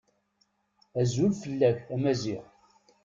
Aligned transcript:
Azul 0.99 1.31
fell-ak 1.41 1.79
a 1.95 1.97
Maziɣ. 2.03 2.43